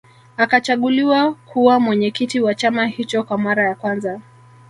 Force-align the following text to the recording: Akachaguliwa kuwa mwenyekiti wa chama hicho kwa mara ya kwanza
Akachaguliwa 0.37 1.33
kuwa 1.33 1.79
mwenyekiti 1.79 2.41
wa 2.41 2.55
chama 2.55 2.85
hicho 2.87 3.23
kwa 3.23 3.37
mara 3.37 3.63
ya 3.63 3.75
kwanza 3.75 4.21